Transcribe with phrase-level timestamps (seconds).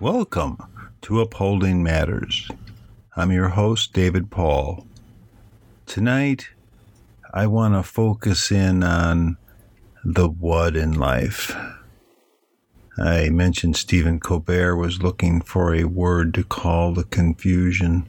[0.00, 0.56] Welcome
[1.02, 2.50] to Upholding Matters.
[3.16, 4.86] I'm your host, David Paul.
[5.84, 6.48] Tonight,
[7.34, 9.36] I want to focus in on
[10.02, 11.54] the what in life.
[12.96, 18.08] I mentioned Stephen Colbert was looking for a word to call the confusion.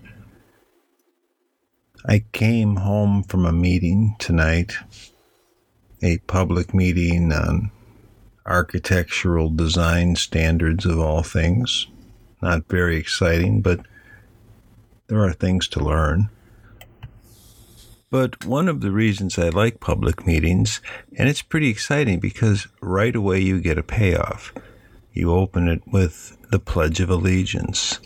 [2.08, 4.76] I came home from a meeting tonight,
[6.02, 7.70] a public meeting on
[8.52, 11.88] architectural design standards of all things.
[12.42, 13.86] Not very exciting, but
[15.08, 16.30] there are things to learn.
[18.10, 20.82] But one of the reasons I like public meetings,
[21.18, 24.54] and it's pretty exciting because right away you get a payoff.
[25.14, 28.00] You open it with the Pledge of Allegiance.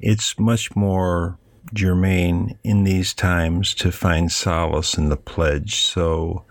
[0.00, 1.38] It's much more
[1.72, 5.84] germane in these times to find solace in the pledge.
[5.84, 6.44] So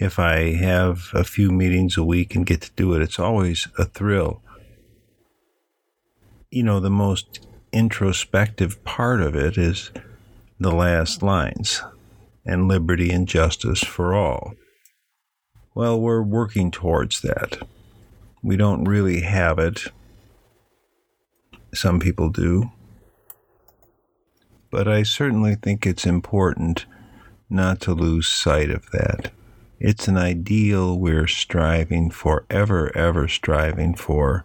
[0.00, 3.68] if I have a few meetings a week and get to do it, it's always
[3.78, 4.40] a thrill.
[6.50, 9.92] You know, the most introspective part of it is
[10.58, 11.82] the last lines
[12.46, 14.54] and liberty and justice for all.
[15.74, 17.58] Well, we're working towards that.
[18.42, 19.82] We don't really have it.
[21.74, 22.70] Some people do.
[24.70, 26.86] But I certainly think it's important
[27.50, 29.30] not to lose sight of that.
[29.80, 34.44] It's an ideal we're striving for, ever, ever striving for.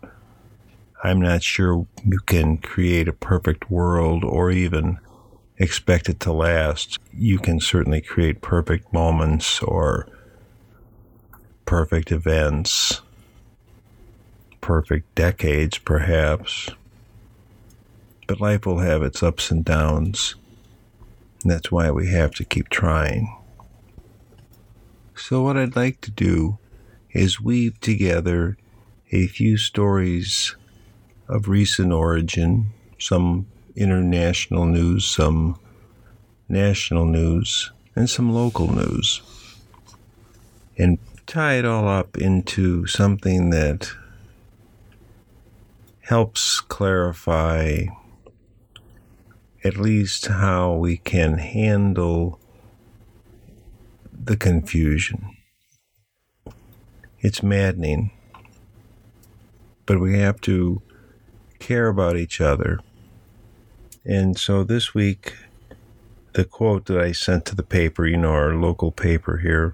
[1.04, 4.98] I'm not sure you can create a perfect world or even
[5.58, 7.00] expect it to last.
[7.14, 10.08] You can certainly create perfect moments or
[11.66, 13.02] perfect events,
[14.62, 16.70] perfect decades, perhaps.
[18.26, 20.36] But life will have its ups and downs.
[21.44, 23.36] And that's why we have to keep trying.
[25.18, 26.58] So, what I'd like to do
[27.12, 28.58] is weave together
[29.12, 30.56] a few stories
[31.30, 32.68] of recent origin,
[33.00, 35.58] some international news, some
[36.50, 39.22] national news, and some local news,
[40.78, 43.94] and tie it all up into something that
[46.02, 47.86] helps clarify
[49.64, 52.40] at least how we can handle
[54.26, 55.38] the confusion.
[57.20, 58.10] It's maddening,
[59.86, 60.82] but we have to
[61.60, 62.80] care about each other.
[64.04, 65.36] And so this week,
[66.34, 69.74] the quote that I sent to the paper, you know, our local paper here,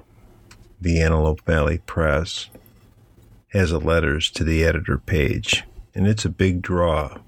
[0.81, 2.49] the Antelope Valley Press,
[3.49, 5.63] has a letters to the editor page,
[5.95, 7.19] and it's a big draw.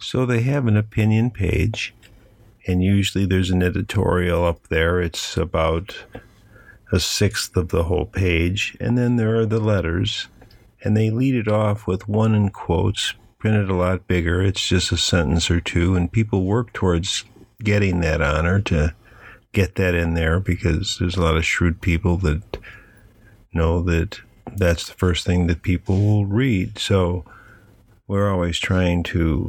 [0.00, 1.94] So they have an opinion page,
[2.66, 5.00] and usually there's an editorial up there.
[5.00, 5.96] It's about
[6.92, 10.28] a sixth of the whole page, and then there are the letters,
[10.82, 14.42] and they lead it off with one in quotes, printed a lot bigger.
[14.42, 17.24] It's just a sentence or two, and people work towards
[17.62, 18.94] getting that honor to
[19.52, 22.58] get that in there because there's a lot of shrewd people that
[23.52, 24.20] know that
[24.56, 26.78] that's the first thing that people will read.
[26.78, 27.24] So
[28.06, 29.48] we're always trying to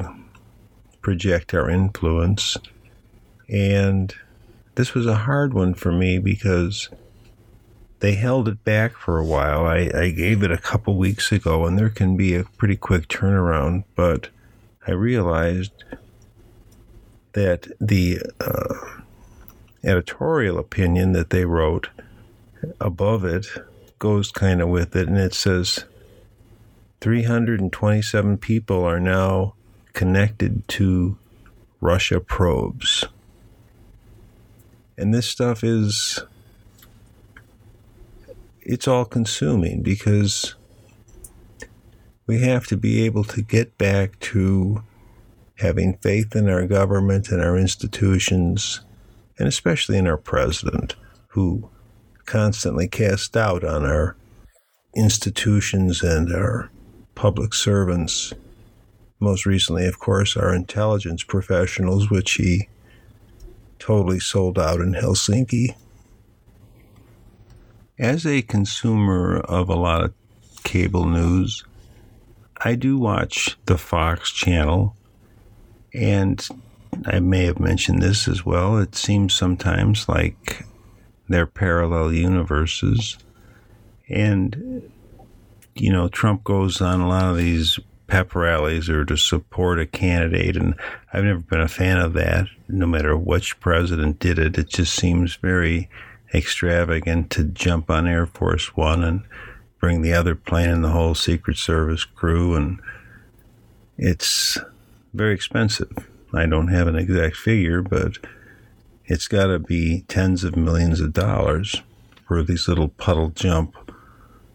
[1.01, 2.57] project our influence
[3.49, 4.13] and
[4.75, 6.89] this was a hard one for me because
[7.99, 9.65] they held it back for a while.
[9.65, 13.07] I, I gave it a couple weeks ago, and there can be a pretty quick
[13.07, 14.29] turnaround, but
[14.85, 15.71] I realized
[17.33, 19.01] that the uh,
[19.83, 21.89] editorial opinion that they wrote
[22.79, 23.47] above it
[23.99, 25.85] goes kind of with it, and it says
[27.01, 29.53] 327 people are now
[29.93, 31.17] connected to
[31.79, 33.05] Russia probes.
[34.97, 36.19] And this stuff is
[38.61, 40.55] it's all consuming because
[42.25, 44.83] we have to be able to get back to
[45.57, 48.81] having faith in our government and our institutions,
[49.37, 50.95] and especially in our president,
[51.29, 51.69] who
[52.25, 54.15] constantly casts doubt on our
[54.95, 56.69] institutions and our
[57.15, 58.33] public servants.
[59.19, 62.67] Most recently, of course, our intelligence professionals, which he
[63.83, 65.75] totally sold out in Helsinki.
[67.99, 70.13] As a consumer of a lot of
[70.63, 71.65] cable news,
[72.55, 74.95] I do watch the Fox channel,
[75.93, 76.47] and
[77.05, 78.77] I may have mentioned this as well.
[78.77, 80.65] It seems sometimes like
[81.27, 83.17] they're parallel universes.
[84.07, 84.89] And,
[85.75, 89.85] you know, Trump goes on a lot of these pep rallies or to support a
[89.85, 90.55] candidate.
[90.57, 90.75] And
[91.11, 94.57] I've never been a fan of that, no matter which president did it.
[94.57, 95.89] It just seems very
[96.33, 99.23] extravagant to jump on Air Force One and
[99.79, 102.55] bring the other plane and the whole Secret Service crew.
[102.55, 102.79] And
[103.97, 104.57] it's
[105.13, 105.91] very expensive.
[106.33, 108.17] I don't have an exact figure, but
[109.05, 111.81] it's got to be tens of millions of dollars
[112.27, 113.75] for these little puddle jump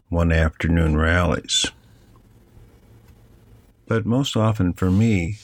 [0.09, 1.71] one afternoon rallies.
[3.89, 5.39] But most often for me,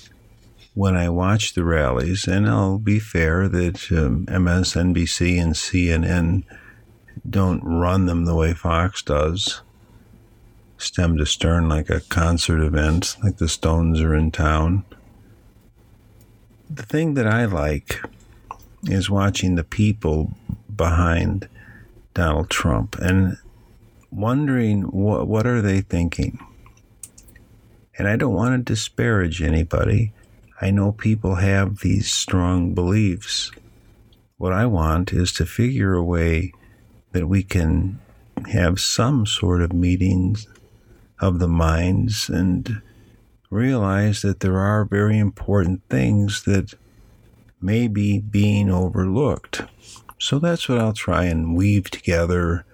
[0.74, 6.44] when I watch the rallies, and I'll be fair that um, MSNBC and CNN
[7.28, 9.62] don't run them the way Fox does,
[10.76, 14.84] stem to stern like a concert event, like the Stones are in town.
[16.68, 18.02] The thing that I like
[18.82, 20.34] is watching the people
[20.74, 21.48] behind
[22.12, 23.38] Donald Trump and
[24.10, 26.38] wondering what what are they thinking
[27.96, 30.12] and I don't want to disparage anybody.
[30.60, 33.50] I know people have these strong beliefs.
[34.36, 36.52] What I want is to figure a way
[37.12, 38.00] that we can
[38.50, 40.48] have some sort of meetings
[41.20, 42.82] of the minds and
[43.50, 46.74] realize that there are very important things that
[47.60, 49.62] may be being overlooked.
[50.18, 52.64] So that's what I'll try and weave together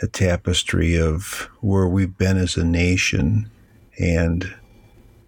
[0.00, 3.50] a tapestry of where we've been as a nation
[3.98, 4.54] and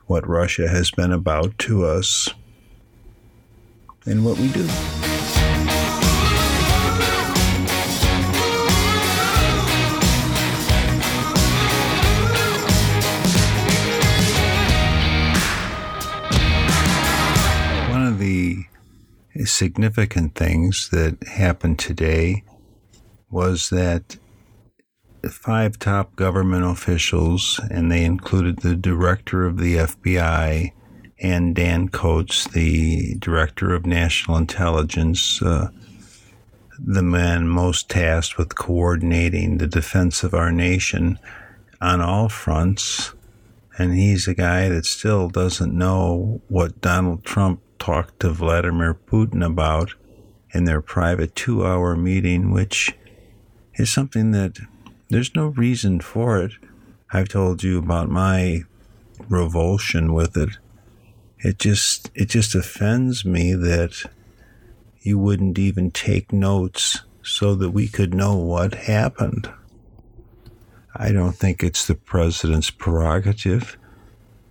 [0.06, 2.28] what Russia has been about to us
[4.06, 4.66] and what we do.
[17.90, 18.64] One of the
[19.44, 22.44] significant things that happened today
[23.30, 24.16] was that
[25.28, 30.72] five top government officials, and they included the director of the FBI
[31.20, 35.68] and Dan Coats, the director of national intelligence, uh,
[36.78, 41.18] the man most tasked with coordinating the defense of our nation
[41.80, 43.12] on all fronts.
[43.76, 49.44] And he's a guy that still doesn't know what Donald Trump talked to Vladimir Putin
[49.44, 49.94] about
[50.52, 52.96] in their private two hour meeting, which
[53.74, 54.58] is something that
[55.10, 56.52] there's no reason for it.
[57.12, 58.62] I've told you about my
[59.28, 60.50] revulsion with it.
[61.40, 64.04] It just it just offends me that
[65.02, 69.50] you wouldn't even take notes so that we could know what happened.
[70.94, 73.78] I don't think it's the president's prerogative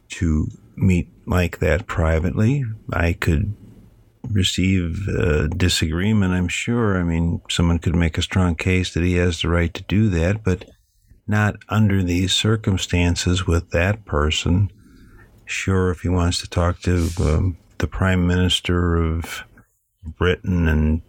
[0.10, 2.66] to meet like that privately.
[2.92, 3.56] I could
[4.30, 7.00] receive a disagreement, I'm sure.
[7.00, 10.10] I mean, someone could make a strong case that he has the right to do
[10.10, 10.66] that, but
[11.28, 14.72] not under these circumstances with that person.
[15.46, 19.44] Sure, if he wants to talk to um, the prime minister of
[20.18, 21.02] Britain and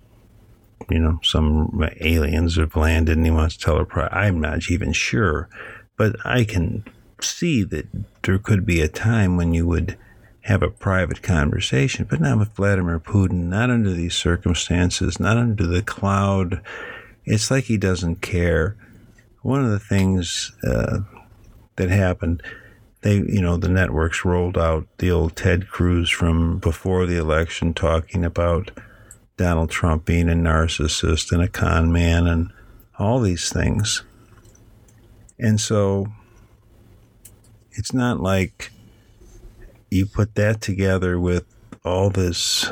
[0.91, 4.93] you know some aliens have landed and he wants to tell her, I'm not even
[4.93, 5.49] sure,
[5.97, 6.85] but I can
[7.21, 7.87] see that
[8.23, 9.97] there could be a time when you would
[10.51, 15.65] have a private conversation, but not with Vladimir Putin, not under these circumstances, not under
[15.65, 16.61] the cloud.
[17.25, 18.77] It's like he doesn't care.
[19.43, 21.03] One of the things uh,
[21.77, 22.43] that happened,
[23.03, 27.73] they, you know, the networks rolled out the old Ted Cruz from before the election
[27.73, 28.73] talking about
[29.37, 32.51] Donald Trump being a narcissist and a con man and
[32.99, 34.03] all these things.
[35.39, 36.09] And so
[37.71, 38.73] it's not like
[39.91, 41.45] you put that together with
[41.85, 42.71] all this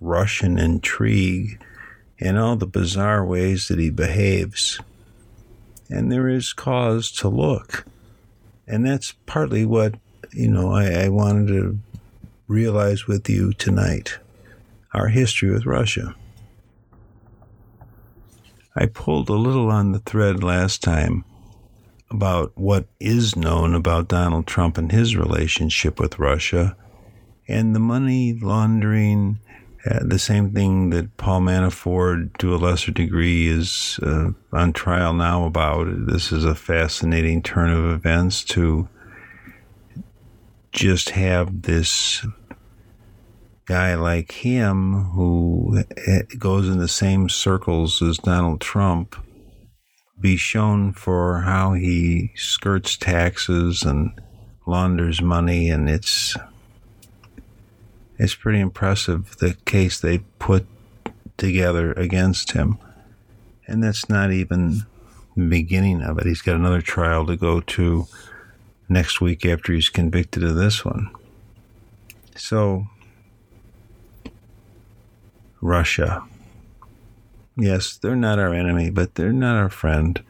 [0.00, 1.60] Russian intrigue
[2.20, 4.80] and all the bizarre ways that he behaves,
[5.88, 7.84] and there is cause to look.
[8.66, 9.94] And that's partly what,
[10.32, 11.78] you know, I, I wanted to
[12.46, 14.18] realize with you tonight
[14.92, 16.14] our history with Russia.
[18.76, 21.24] I pulled a little on the thread last time
[22.10, 26.76] about what is known about Donald Trump and his relationship with Russia
[27.48, 29.40] and the money laundering,
[29.88, 35.14] uh, the same thing that Paul Manafort, to a lesser degree, is uh, on trial
[35.14, 35.86] now about.
[36.06, 38.88] This is a fascinating turn of events to
[40.72, 42.24] just have this
[43.64, 49.16] guy like him who uh, goes in the same circles as Donald Trump
[50.20, 54.12] be shown for how he skirts taxes and
[54.66, 56.36] launders money, and it's
[58.18, 60.66] it's pretty impressive the case they put
[61.36, 62.78] together against him.
[63.66, 64.86] And that's not even
[65.36, 66.26] the beginning of it.
[66.26, 68.06] He's got another trial to go to
[68.88, 71.10] next week after he's convicted of this one.
[72.34, 72.86] So,
[75.60, 76.24] Russia.
[77.60, 80.22] Yes, they're not our enemy, but they're not our friend.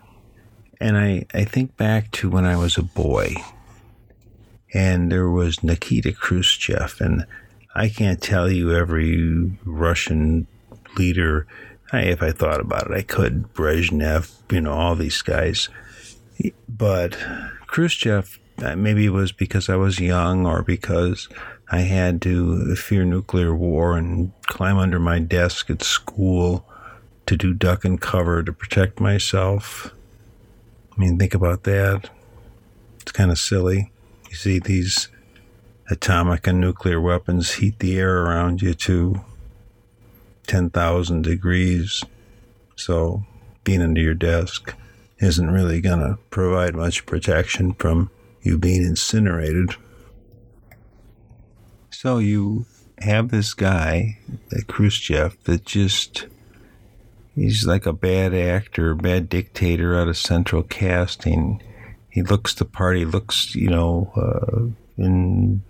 [0.80, 3.34] And I, I think back to when I was a boy,
[4.72, 7.26] and there was Nikita Khrushchev, and
[7.74, 10.46] I can't tell you every Russian
[10.96, 11.46] leader.
[11.92, 13.52] I, if I thought about it, I could.
[13.52, 15.68] Brezhnev, you know, all these guys.
[16.66, 17.18] But
[17.66, 21.28] Khrushchev, uh, maybe it was because I was young or because
[21.70, 26.64] I had to fear nuclear war and climb under my desk at school
[27.28, 29.94] to do duck and cover to protect myself.
[30.90, 32.08] I mean, think about that.
[33.02, 33.92] It's kind of silly.
[34.30, 35.08] You see these
[35.90, 39.20] atomic and nuclear weapons heat the air around you to
[40.46, 42.02] 10,000 degrees.
[42.76, 43.24] So
[43.62, 44.74] being under your desk
[45.18, 49.76] isn't really going to provide much protection from you being incinerated.
[51.90, 52.64] So you
[53.00, 54.18] have this guy,
[54.66, 56.26] Khrushchev, that just
[57.38, 61.62] he's like a bad actor, a bad dictator out of central casting.
[62.10, 62.96] He looks the part.
[62.96, 65.62] He looks, you know, uh, in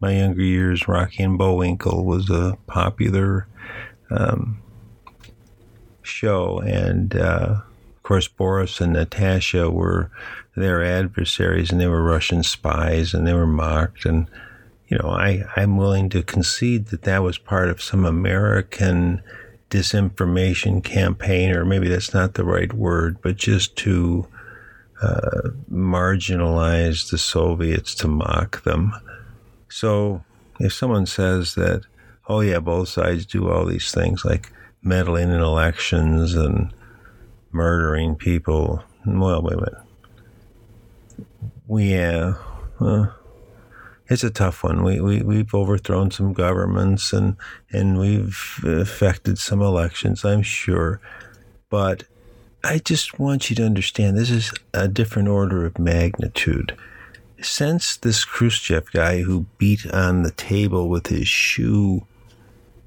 [0.00, 3.46] my younger years, Rocky and Bullwinkle was a popular
[4.10, 4.60] um,
[6.02, 7.60] show, and uh,
[7.96, 10.10] of course, Boris and Natasha were
[10.56, 14.04] their adversaries, and they were Russian spies, and they were mocked.
[14.04, 14.28] And
[14.88, 19.22] you know, I I'm willing to concede that that was part of some American
[19.70, 24.26] disinformation campaign, or maybe that's not the right word, but just to
[25.02, 28.92] uh, marginalize the Soviets, to mock them.
[29.68, 30.24] So
[30.60, 31.82] if someone says that,
[32.28, 36.72] oh yeah, both sides do all these things like meddling in elections and
[37.50, 39.74] murdering people, well, wait a minute.
[41.66, 42.34] We, uh,
[42.80, 43.06] uh
[44.08, 44.82] it's a tough one.
[44.82, 47.36] We, we, we've overthrown some governments and,
[47.70, 51.00] and we've affected some elections, I'm sure.
[51.68, 52.04] But
[52.62, 56.76] I just want you to understand this is a different order of magnitude.
[57.42, 62.06] Since this Khrushchev guy who beat on the table with his shoe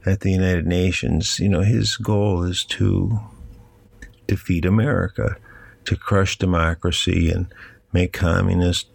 [0.05, 3.19] at the United Nations, you know, his goal is to
[4.27, 5.37] defeat America,
[5.85, 7.47] to crush democracy and
[7.91, 8.87] make communist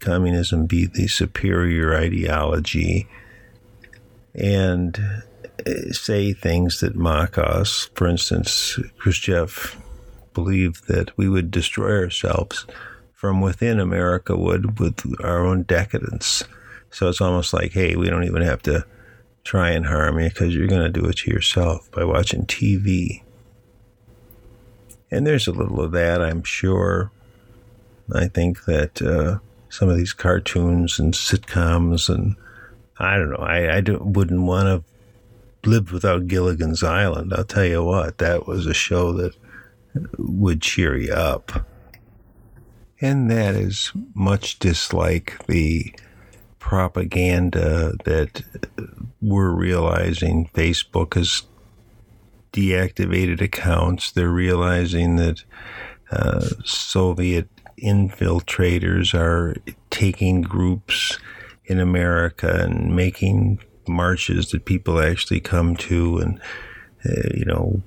[0.00, 3.06] communism be the superior ideology
[4.34, 4.98] and
[5.66, 7.88] uh, say things that mock us.
[7.94, 9.76] For instance, Khrushchev
[10.34, 12.66] believed that we would destroy ourselves
[13.14, 16.44] from within America would with our own decadence.
[16.90, 18.84] So it's almost like, hey, we don't even have to
[19.42, 23.22] try and harm you because you're going to do it to yourself by watching TV.
[25.10, 27.10] And there's a little of that, I'm sure.
[28.14, 32.36] I think that uh, some of these cartoons and sitcoms and
[32.98, 37.32] I don't know, I, I wouldn't want to live without Gilligan's Island.
[37.34, 39.34] I'll tell you what, that was a show that
[40.18, 41.66] would cheer you up.
[43.00, 45.94] And that is much dislike the
[46.58, 48.42] propaganda that
[49.20, 51.42] we're realizing Facebook has
[52.52, 54.10] deactivated accounts.
[54.10, 55.44] They're realizing that
[56.10, 57.48] uh, Soviet
[57.82, 59.56] infiltrators are
[59.90, 61.18] taking groups
[61.66, 66.40] in America and making marches that people actually come to, and
[67.04, 67.82] uh, you know,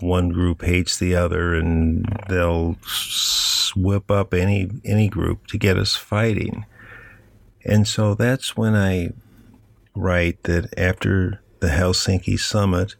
[0.00, 2.76] one group hates the other, and they'll
[3.76, 6.64] whip up any any group to get us fighting.
[7.64, 9.10] And so that's when I
[9.94, 12.94] write that after the Helsinki summit,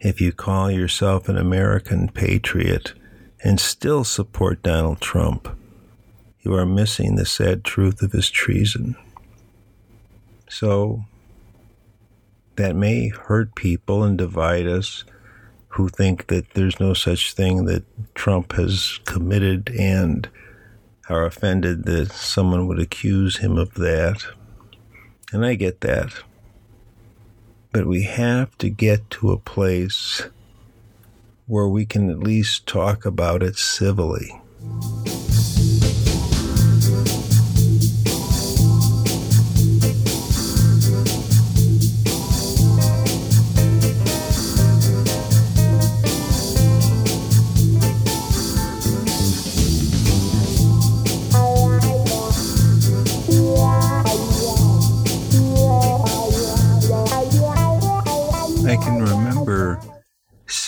[0.00, 2.92] if you call yourself an American patriot
[3.42, 5.48] and still support Donald Trump,
[6.42, 8.96] you are missing the sad truth of his treason.
[10.48, 11.04] So,
[12.56, 15.04] that may hurt people and divide us
[15.68, 17.82] who think that there's no such thing that
[18.14, 20.28] Trump has committed and
[21.08, 24.26] are offended that someone would accuse him of that.
[25.32, 26.12] And I get that.
[27.72, 30.28] But we have to get to a place
[31.46, 34.40] where we can at least talk about it civilly.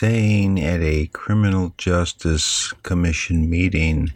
[0.04, 4.12] Saying at a criminal justice commission meeting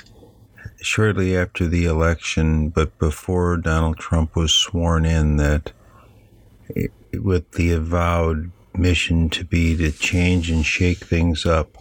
[0.83, 5.73] shortly after the election, but before Donald Trump was sworn in, that
[6.69, 6.93] it,
[7.23, 11.79] with the avowed mission to be to change and shake things up,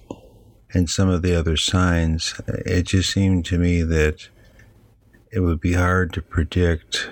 [0.74, 4.30] and some of the other signs, it just seemed to me that
[5.34, 7.10] it would be hard to predict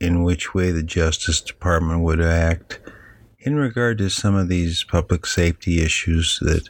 [0.00, 2.80] in which way the Justice Department would act
[3.40, 6.68] in regard to some of these public safety issues that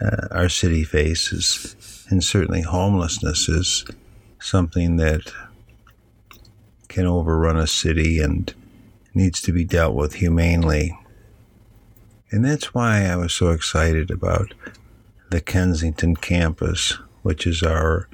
[0.00, 1.76] uh, our city faces.
[2.10, 3.84] And certainly, homelessness is
[4.40, 5.32] something that
[6.88, 8.52] can overrun a city and
[9.14, 10.98] needs to be dealt with humanely.
[12.30, 14.52] And that's why I was so excited about
[15.30, 18.08] the Kensington campus, which is our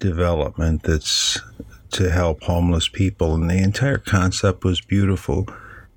[0.00, 1.40] development that's
[1.92, 3.34] to help homeless people.
[3.34, 5.46] And the entire concept was beautiful.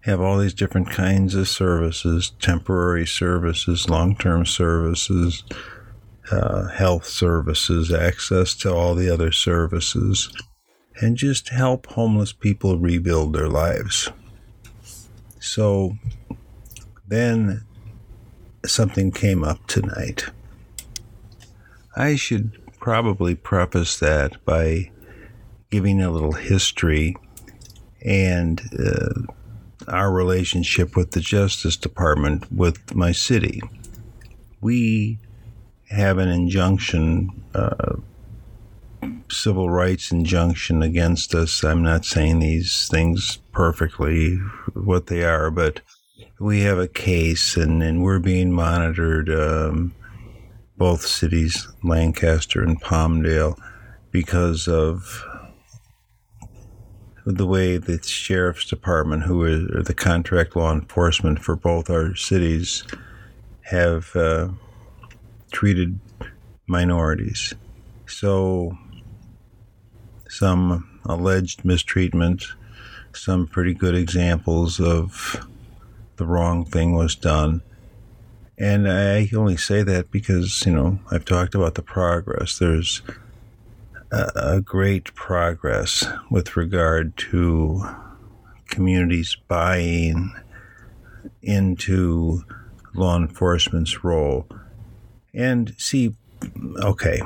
[0.03, 5.43] Have all these different kinds of services temporary services, long term services,
[6.31, 10.31] uh, health services, access to all the other services,
[11.01, 14.09] and just help homeless people rebuild their lives.
[15.39, 15.97] So
[17.07, 17.65] then
[18.65, 20.25] something came up tonight.
[21.95, 24.91] I should probably preface that by
[25.69, 27.15] giving a little history
[28.03, 29.31] and uh,
[29.87, 33.61] our relationship with the Justice Department with my city.
[34.61, 35.19] We
[35.89, 37.95] have an injunction, uh,
[39.29, 41.63] civil rights injunction against us.
[41.63, 44.37] I'm not saying these things perfectly
[44.73, 45.81] what they are, but
[46.39, 49.93] we have a case and, and we're being monitored, um,
[50.77, 53.57] both cities, Lancaster and Palmdale,
[54.11, 55.23] because of
[57.25, 62.83] the way the sheriff's department, who are the contract law enforcement for both our cities,
[63.63, 64.49] have uh,
[65.51, 65.99] treated
[66.67, 67.53] minorities.
[68.07, 68.77] So,
[70.27, 72.43] some alleged mistreatment,
[73.13, 75.47] some pretty good examples of
[76.17, 77.61] the wrong thing was done.
[78.57, 82.59] And I only say that because, you know, I've talked about the progress.
[82.59, 83.01] There's
[84.11, 87.83] a, great progress with regard to
[88.67, 90.33] communities buying
[91.41, 92.43] into
[92.93, 94.47] law enforcement's role
[95.33, 96.13] and see,
[96.79, 97.21] okay,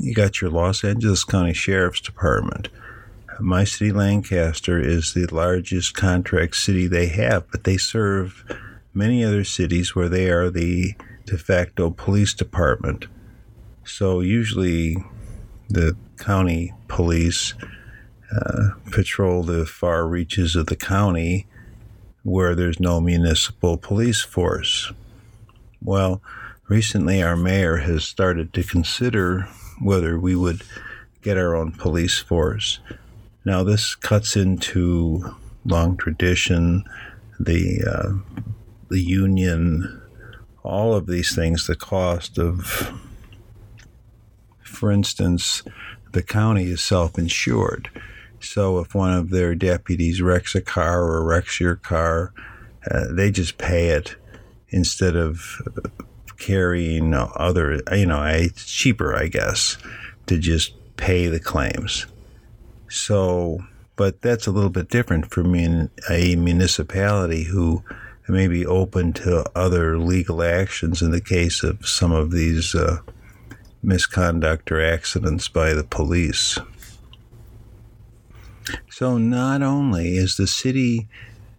[0.00, 2.68] you got your Los Angeles County Sheriff's Department.
[3.38, 8.44] My city, Lancaster, is the largest contract city they have, but they serve
[8.92, 10.94] many other cities where they are the
[11.26, 13.06] de facto police department.
[13.84, 14.96] So usually
[15.70, 17.54] the county police
[18.32, 21.46] uh, patrol the far reaches of the county
[22.22, 24.92] where there's no municipal police force.
[25.82, 26.20] Well,
[26.68, 29.48] recently our mayor has started to consider
[29.80, 30.62] whether we would
[31.22, 32.80] get our own police force.
[33.44, 36.84] Now, this cuts into long tradition,
[37.38, 38.12] the uh,
[38.90, 40.02] the union,
[40.62, 42.92] all of these things, the cost of,
[44.80, 45.62] for instance,
[46.12, 47.90] the county is self insured.
[48.40, 52.32] So if one of their deputies wrecks a car or wrecks your car,
[52.90, 54.16] uh, they just pay it
[54.70, 55.60] instead of
[56.38, 59.76] carrying other, you know, it's cheaper, I guess,
[60.28, 62.06] to just pay the claims.
[62.88, 63.58] So,
[63.96, 65.54] but that's a little bit different from
[66.08, 67.84] a municipality who
[68.28, 73.00] may be open to other legal actions in the case of some of these uh,
[73.82, 76.58] misconduct or accidents by the police.
[78.88, 81.08] So, not only is the city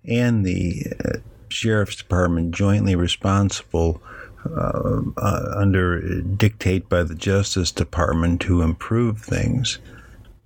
[0.05, 1.17] and the uh,
[1.49, 4.01] sheriff's department jointly responsible
[4.45, 9.77] uh, uh, under dictate by the Justice Department to improve things.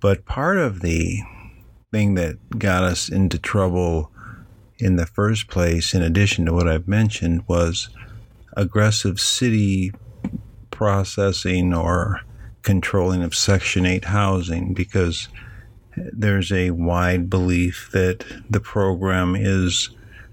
[0.00, 1.20] But part of the
[1.92, 4.10] thing that got us into trouble
[4.78, 7.88] in the first place, in addition to what I've mentioned, was
[8.54, 9.92] aggressive city
[10.76, 12.20] processing or
[12.62, 15.28] controlling of Section 8 housing because
[15.96, 19.88] there's a wide belief that the program is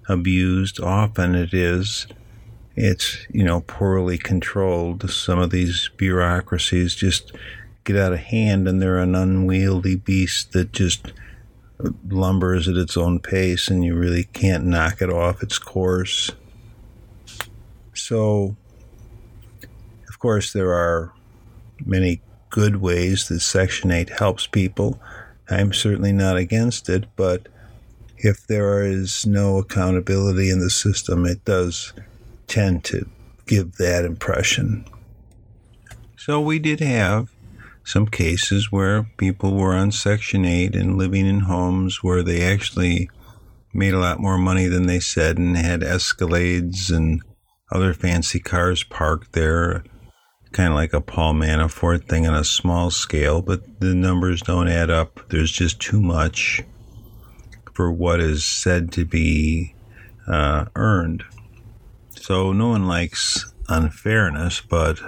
[0.10, 0.82] abused.
[0.82, 2.08] Often it is
[2.75, 5.10] it's you know poorly controlled.
[5.10, 7.32] Some of these bureaucracies just
[7.86, 11.13] get out of hand, and they're an unwieldy beast that just
[12.08, 16.32] lumbers at its own pace, and you really can't knock it off its course.
[17.93, 18.56] So,
[20.23, 21.12] course, there are
[21.86, 24.97] many good ways that Section 8 helps people.
[25.49, 27.49] I'm certainly not against it, but
[28.17, 31.91] if there is no accountability in the system, it does
[32.47, 33.05] tend to
[33.47, 34.86] give that impression.
[36.15, 37.29] So we did have
[37.83, 43.09] some cases where people were on Section 8 and living in homes where they actually
[43.73, 47.21] made a lot more money than they said and had Escalades and
[47.73, 49.83] other fancy cars parked there,
[50.54, 54.70] kind of like a Paul Manafort thing on a small scale, but the numbers don't
[54.70, 55.20] add up.
[55.30, 56.62] There's just too much
[57.74, 59.74] for what is said to be
[60.28, 61.24] uh, earned.
[62.16, 65.00] So no one likes unfairness, but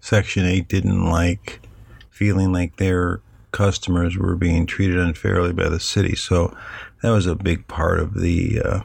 [0.00, 1.66] Section 8 didn't like
[2.10, 3.20] feeling like their
[3.52, 6.14] customers were being treated unfairly by the city.
[6.14, 6.54] So
[7.02, 8.80] that was a big part of the uh,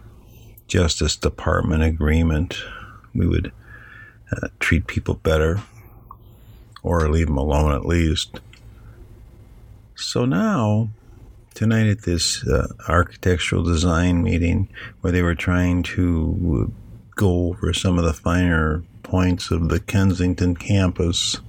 [0.68, 2.56] Justice Department agreement.
[3.14, 3.52] We would
[4.32, 5.62] uh, treat people better
[6.84, 8.39] or leave them alone at least.
[9.96, 10.89] So now,
[11.54, 14.67] tonight at this uh, architectural design meeting
[15.02, 16.74] where they were trying to
[17.15, 21.39] go over some of the finer points of the Kensington campus,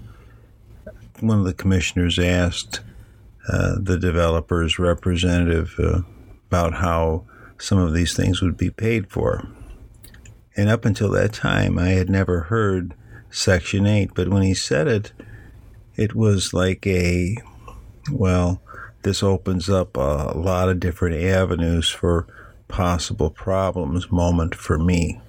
[1.21, 2.81] one of the commissioners asked
[3.49, 6.03] uh, the developer's representative uh,
[6.49, 7.25] about how
[7.59, 9.49] some of these things would be paid for.
[10.57, 12.95] And up until that time, I had never heard
[13.31, 15.13] Section 8, but when he said it,
[15.97, 17.37] it was like a,
[18.11, 18.61] well,
[19.03, 22.27] this opens up a lot of different avenues for
[22.69, 25.21] possible problems moment for me.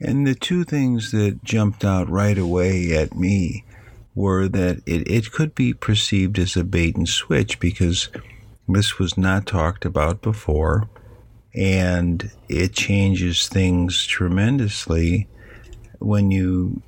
[0.00, 3.64] And the two things that jumped out right away at me
[4.14, 8.08] were that it, it could be perceived as a bait and switch because
[8.68, 10.88] this was not talked about before,
[11.54, 15.28] and it changes things tremendously
[16.00, 16.82] when you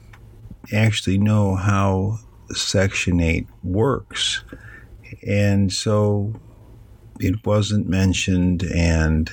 [0.73, 2.19] actually know how
[2.51, 4.43] Section 8 works.
[5.27, 6.35] And so
[7.21, 9.31] it wasn't mentioned, and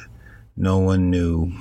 [0.56, 1.52] no one knew.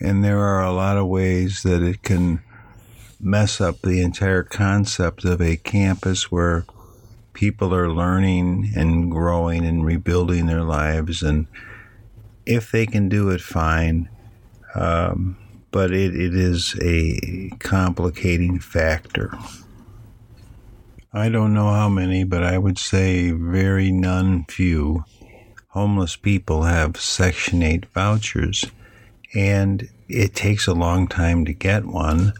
[0.00, 2.42] And there are a lot of ways that it can
[3.20, 6.66] mess up the entire concept of a campus where
[7.32, 11.22] people are learning and growing and rebuilding their lives.
[11.22, 11.46] And
[12.46, 14.08] if they can do it, fine.
[14.74, 15.36] Um,
[15.70, 19.32] but it, it is a complicating factor.
[21.12, 25.04] I don't know how many, but I would say very none few
[25.68, 28.66] homeless people have Section 8 vouchers.
[29.34, 32.34] And it takes a long time to get one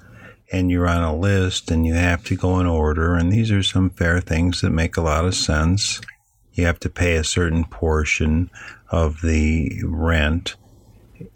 [0.52, 3.14] and you're on a list and you have to go in order.
[3.14, 6.00] And these are some fair things that make a lot of sense.
[6.52, 8.50] You have to pay a certain portion
[8.90, 10.54] of the rent.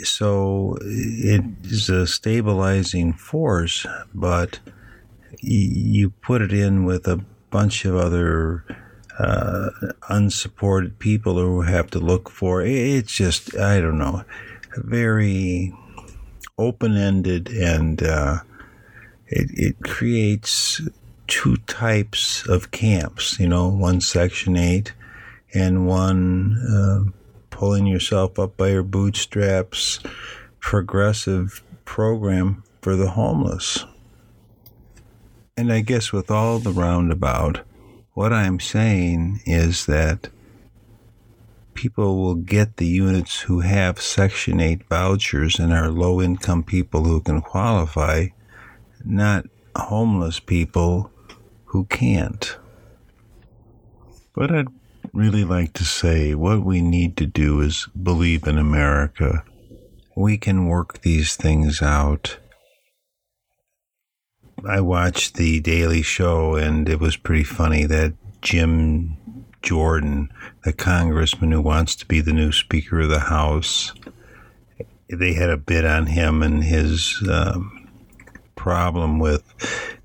[0.05, 4.61] So it is a stabilizing force, but
[5.41, 8.65] you put it in with a bunch of other
[9.19, 9.71] uh,
[10.11, 14.25] unsupported people who have to look for it's just I don't know,
[14.77, 15.73] very
[16.59, 18.41] open ended and uh,
[19.29, 20.81] it, it creates
[21.27, 24.93] two types of camps, you know, one Section 8
[25.55, 27.11] and one uh,
[27.51, 30.01] pulling yourself up by your bootstraps
[30.61, 33.85] progressive program for the homeless.
[35.57, 37.61] And I guess with all the roundabout,
[38.13, 40.29] what I'm saying is that
[41.75, 47.05] people will get the units who have Section 8 vouchers and are low income people
[47.05, 48.29] who can qualify
[49.07, 51.11] not homeless people
[51.67, 52.57] who can't.
[54.35, 54.69] But I'd
[55.13, 59.45] really like to say what we need to do is believe in America.
[60.17, 62.39] We can work these things out.
[64.67, 69.17] I watched the Daily Show, and it was pretty funny that Jim
[69.63, 70.31] Jordan,
[70.65, 73.93] the congressman who wants to be the new Speaker of the House,
[75.09, 77.76] they had a bid on him and his um,
[78.67, 79.45] problem with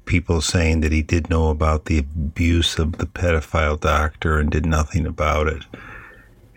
[0.06, 4.68] people saying that he did know about the abuse of the pedophile doctor and did
[4.68, 5.64] nothing about it.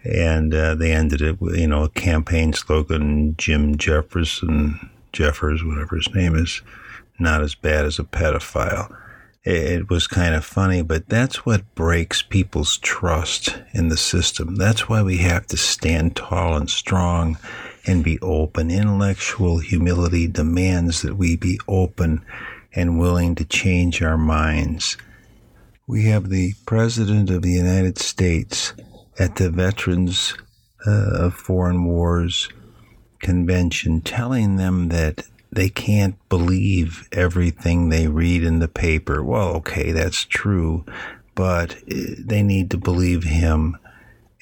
[0.04, 5.96] And uh, they ended it with, you know, a campaign slogan Jim Jefferson, Jeffers, whatever
[5.96, 6.60] his name is,
[7.18, 8.94] not as bad as a pedophile.
[9.42, 14.56] It was kind of funny, but that's what breaks people's trust in the system.
[14.56, 17.38] That's why we have to stand tall and strong
[17.86, 18.70] and be open.
[18.70, 22.24] Intellectual humility demands that we be open
[22.74, 24.96] and willing to change our minds.
[25.86, 28.72] We have the President of the United States
[29.18, 30.34] at the Veterans
[30.86, 32.48] uh, of Foreign Wars
[33.20, 39.22] Convention telling them that they can't believe everything they read in the paper.
[39.22, 40.84] Well, okay, that's true,
[41.34, 43.76] but uh, they need to believe him.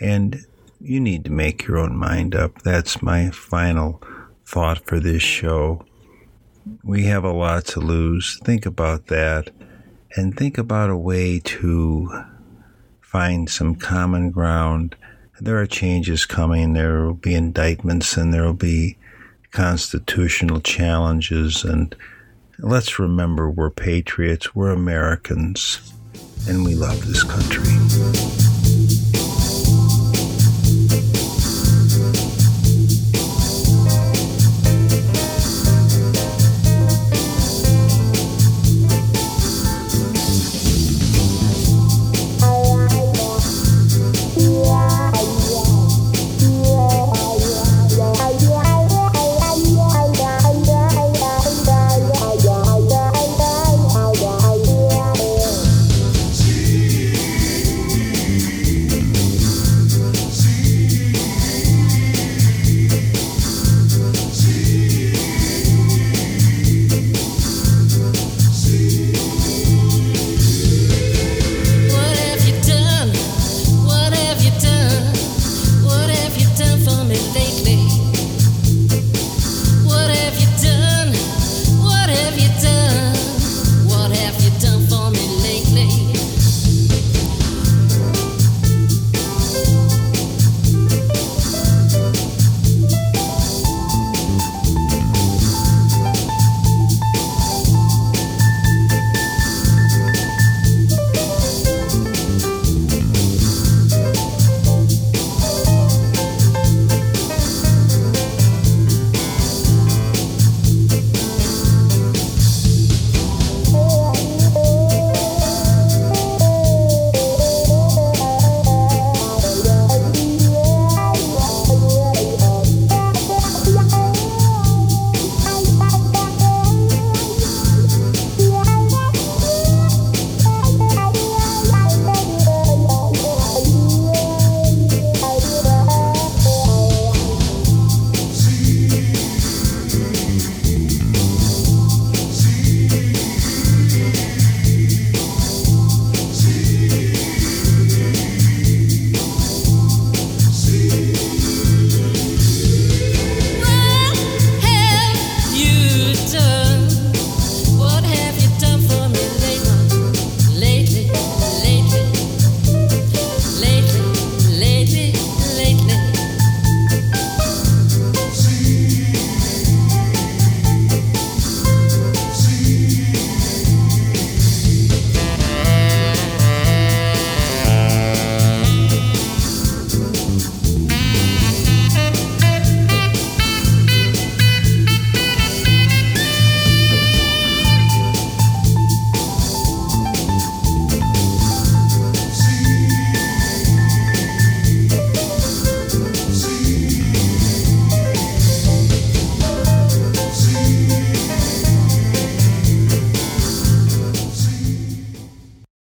[0.00, 0.44] And
[0.82, 2.62] you need to make your own mind up.
[2.62, 4.02] That's my final
[4.44, 5.84] thought for this show.
[6.82, 8.38] We have a lot to lose.
[8.42, 9.50] Think about that
[10.16, 12.24] and think about a way to
[13.00, 14.96] find some common ground.
[15.40, 16.72] There are changes coming.
[16.72, 18.96] There will be indictments and there will be
[19.52, 21.64] constitutional challenges.
[21.64, 21.94] And
[22.58, 25.92] let's remember we're patriots, we're Americans,
[26.48, 28.51] and we love this country.